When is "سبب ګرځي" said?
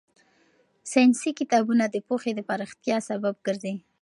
3.09-3.75